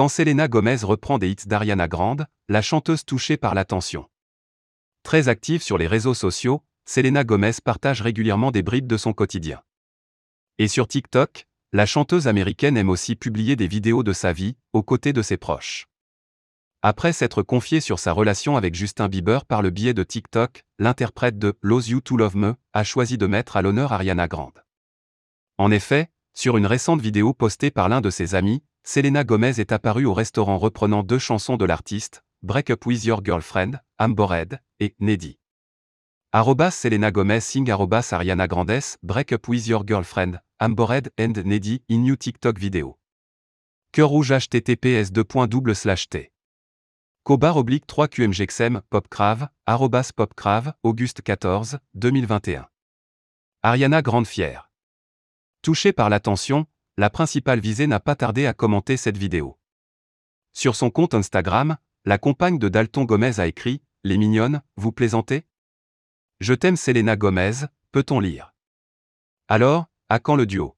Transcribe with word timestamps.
Quand 0.00 0.08
Selena 0.08 0.48
Gomez 0.48 0.78
reprend 0.82 1.18
des 1.18 1.28
hits 1.28 1.46
d'Ariana 1.46 1.86
Grande, 1.86 2.26
la 2.48 2.62
chanteuse 2.62 3.04
touchée 3.04 3.36
par 3.36 3.54
l'attention. 3.54 4.08
Très 5.02 5.28
active 5.28 5.62
sur 5.62 5.76
les 5.76 5.86
réseaux 5.86 6.14
sociaux, 6.14 6.62
Selena 6.86 7.22
Gomez 7.22 7.52
partage 7.62 8.00
régulièrement 8.00 8.50
des 8.50 8.62
bribes 8.62 8.86
de 8.86 8.96
son 8.96 9.12
quotidien. 9.12 9.60
Et 10.56 10.68
sur 10.68 10.88
TikTok, 10.88 11.46
la 11.74 11.84
chanteuse 11.84 12.28
américaine 12.28 12.78
aime 12.78 12.88
aussi 12.88 13.14
publier 13.14 13.56
des 13.56 13.66
vidéos 13.66 14.02
de 14.02 14.14
sa 14.14 14.32
vie, 14.32 14.56
aux 14.72 14.82
côtés 14.82 15.12
de 15.12 15.20
ses 15.20 15.36
proches. 15.36 15.86
Après 16.80 17.12
s'être 17.12 17.42
confiée 17.42 17.82
sur 17.82 17.98
sa 17.98 18.12
relation 18.12 18.56
avec 18.56 18.74
Justin 18.74 19.08
Bieber 19.08 19.44
par 19.44 19.60
le 19.60 19.68
biais 19.68 19.92
de 19.92 20.02
TikTok, 20.02 20.64
l'interprète 20.78 21.38
de 21.38 21.58
Lose 21.60 21.90
You 21.90 22.00
to 22.00 22.16
Love 22.16 22.36
Me 22.38 22.54
a 22.72 22.84
choisi 22.84 23.18
de 23.18 23.26
mettre 23.26 23.58
à 23.58 23.60
l'honneur 23.60 23.92
Ariana 23.92 24.28
Grande. 24.28 24.64
En 25.58 25.70
effet, 25.70 26.08
sur 26.32 26.56
une 26.56 26.64
récente 26.64 27.02
vidéo 27.02 27.34
postée 27.34 27.70
par 27.70 27.90
l'un 27.90 28.00
de 28.00 28.08
ses 28.08 28.34
amis, 28.34 28.62
Selena 28.82 29.24
Gomez 29.24 29.60
est 29.60 29.72
apparue 29.72 30.04
au 30.04 30.14
restaurant 30.14 30.58
reprenant 30.58 31.02
deux 31.02 31.18
chansons 31.18 31.56
de 31.56 31.64
l'artiste, 31.64 32.24
Break 32.42 32.70
Up 32.70 32.86
With 32.86 33.04
Your 33.04 33.24
Girlfriend, 33.24 33.80
Ambored, 33.98 34.60
et 34.80 34.96
Neddy. 34.98 35.38
Arrobas 36.32 36.70
Selena 36.70 37.10
Gomez 37.10 37.40
sing 37.40 37.70
arrobas 37.70 38.12
Ariana 38.12 38.46
Grandes, 38.46 38.96
Break 39.02 39.32
Up 39.32 39.46
With 39.48 39.66
Your 39.66 39.84
Girlfriend, 39.86 40.40
Ambored 40.58 41.12
and 41.18 41.34
Neddy 41.44 41.82
in 41.88 41.98
New 41.98 42.16
TikTok 42.16 42.58
vidéo. 42.58 42.98
Cœur 43.92 44.08
rouge 44.08 44.32
https 44.32 45.12
t. 46.08 46.32
Cobar 47.22 47.56
oblique 47.56 47.86
3 47.86 48.08
QMGXM, 48.08 48.80
Popcrave, 48.88 49.48
arrobas 49.66 50.10
Popcrave, 50.14 50.72
Auguste 50.82 51.20
14, 51.22 51.78
2021. 51.94 52.68
Ariana 53.62 54.02
Grande 54.02 54.26
fière. 54.26 54.70
Touchée 55.62 55.92
par 55.92 56.08
l'attention, 56.08 56.66
la 57.00 57.08
principale 57.08 57.60
visée 57.60 57.86
n'a 57.86 57.98
pas 57.98 58.14
tardé 58.14 58.44
à 58.44 58.52
commenter 58.52 58.98
cette 58.98 59.16
vidéo. 59.16 59.58
Sur 60.52 60.76
son 60.76 60.90
compte 60.90 61.14
Instagram, 61.14 61.78
la 62.04 62.18
compagne 62.18 62.58
de 62.58 62.68
Dalton 62.68 63.06
Gomez 63.06 63.40
a 63.40 63.46
écrit 63.46 63.80
Les 64.04 64.18
mignonnes, 64.18 64.60
vous 64.76 64.92
plaisantez? 64.92 65.46
Je 66.40 66.52
t'aime 66.52 66.76
Selena 66.76 67.16
Gomez, 67.16 67.52
peut-on 67.90 68.20
lire? 68.20 68.54
Alors, 69.48 69.86
à 70.10 70.18
quand 70.18 70.36
le 70.36 70.44
duo? 70.44 70.76